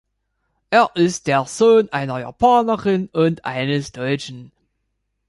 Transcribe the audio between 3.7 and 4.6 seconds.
Deutschen.